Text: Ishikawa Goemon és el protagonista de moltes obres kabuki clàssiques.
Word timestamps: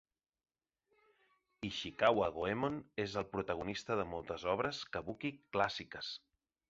Ishikawa 1.69 2.29
Goemon 2.37 2.79
és 3.05 3.13
el 3.23 3.27
protagonista 3.35 3.99
de 4.01 4.07
moltes 4.15 4.47
obres 4.55 4.81
kabuki 4.97 5.33
clàssiques. 5.59 6.11